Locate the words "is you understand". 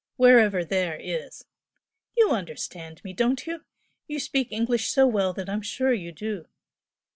0.99-3.03